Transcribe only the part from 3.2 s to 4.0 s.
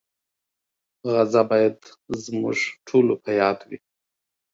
په یاد وي.